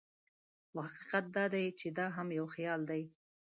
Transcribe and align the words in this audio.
خو 0.69 0.77
حقیقت 0.87 1.25
دا 1.35 1.45
دی 1.53 1.65
چې 1.79 1.87
دا 1.97 2.05
هم 2.15 2.27
یو 2.37 2.45
خیال 2.55 2.81
دی. 2.89 3.03